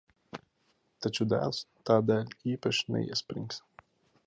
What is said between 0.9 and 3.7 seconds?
Taču dēls tā dēļ īpaši neiesprings.